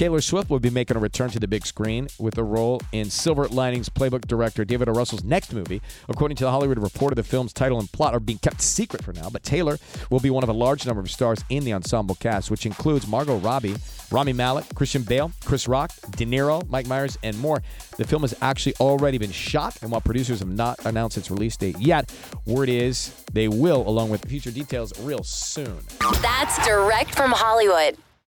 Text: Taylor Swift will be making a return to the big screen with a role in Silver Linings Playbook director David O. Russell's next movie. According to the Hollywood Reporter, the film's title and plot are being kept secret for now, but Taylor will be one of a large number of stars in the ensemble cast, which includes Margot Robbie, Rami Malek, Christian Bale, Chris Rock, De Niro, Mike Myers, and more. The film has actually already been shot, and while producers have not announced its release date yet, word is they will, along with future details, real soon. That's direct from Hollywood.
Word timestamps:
Taylor 0.00 0.22
Swift 0.22 0.48
will 0.48 0.60
be 0.60 0.70
making 0.70 0.96
a 0.96 1.00
return 1.00 1.28
to 1.28 1.38
the 1.38 1.46
big 1.46 1.66
screen 1.66 2.08
with 2.18 2.38
a 2.38 2.42
role 2.42 2.80
in 2.90 3.10
Silver 3.10 3.46
Linings 3.48 3.90
Playbook 3.90 4.26
director 4.26 4.64
David 4.64 4.88
O. 4.88 4.92
Russell's 4.92 5.24
next 5.24 5.52
movie. 5.52 5.82
According 6.08 6.36
to 6.36 6.44
the 6.44 6.50
Hollywood 6.50 6.78
Reporter, 6.78 7.14
the 7.14 7.22
film's 7.22 7.52
title 7.52 7.78
and 7.78 7.92
plot 7.92 8.14
are 8.14 8.18
being 8.18 8.38
kept 8.38 8.62
secret 8.62 9.04
for 9.04 9.12
now, 9.12 9.28
but 9.28 9.42
Taylor 9.42 9.78
will 10.08 10.20
be 10.20 10.30
one 10.30 10.42
of 10.42 10.48
a 10.48 10.54
large 10.54 10.86
number 10.86 11.02
of 11.02 11.10
stars 11.10 11.44
in 11.50 11.64
the 11.64 11.74
ensemble 11.74 12.14
cast, 12.14 12.50
which 12.50 12.64
includes 12.64 13.06
Margot 13.06 13.36
Robbie, 13.36 13.76
Rami 14.10 14.32
Malek, 14.32 14.74
Christian 14.74 15.02
Bale, 15.02 15.32
Chris 15.44 15.68
Rock, 15.68 15.92
De 16.12 16.24
Niro, 16.24 16.66
Mike 16.70 16.86
Myers, 16.86 17.18
and 17.22 17.38
more. 17.38 17.62
The 17.98 18.04
film 18.06 18.22
has 18.22 18.34
actually 18.40 18.76
already 18.80 19.18
been 19.18 19.32
shot, 19.32 19.76
and 19.82 19.90
while 19.90 20.00
producers 20.00 20.38
have 20.38 20.48
not 20.48 20.82
announced 20.86 21.18
its 21.18 21.30
release 21.30 21.58
date 21.58 21.78
yet, 21.78 22.10
word 22.46 22.70
is 22.70 23.14
they 23.34 23.48
will, 23.48 23.86
along 23.86 24.08
with 24.08 24.24
future 24.24 24.50
details, 24.50 24.98
real 25.00 25.22
soon. 25.22 25.80
That's 26.22 26.66
direct 26.66 27.14
from 27.14 27.32
Hollywood. 27.32 27.98